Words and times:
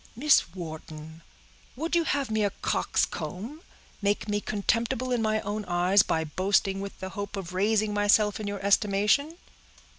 "Miss 0.15 0.55
Wharton, 0.55 1.21
would 1.75 1.95
you 1.95 2.05
have 2.05 2.31
me 2.31 2.43
a 2.43 2.49
coxcomb—make 2.49 4.27
me 4.27 4.41
contemptible 4.41 5.11
in 5.11 5.21
my 5.21 5.41
own 5.41 5.63
eyes, 5.65 6.01
by 6.01 6.23
boasting 6.23 6.81
with 6.81 6.99
the 6.99 7.09
hope 7.09 7.35
of 7.37 7.53
raising 7.53 7.93
myself 7.93 8.39
in 8.39 8.47
your 8.47 8.65
estimation?" 8.65 9.37